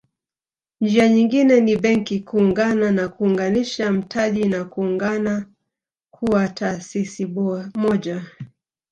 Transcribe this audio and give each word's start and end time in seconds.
Njia 0.81 1.09
nyingine 1.09 1.61
ni 1.61 1.77
Benki 1.77 2.19
kuungana 2.19 2.91
na 2.91 3.07
kuunganisha 3.09 3.91
mtaji 3.91 4.43
na 4.45 4.65
kuungana 4.65 5.45
kuwa 6.13 6.47
taasisi 6.47 7.25
moja 7.75 8.25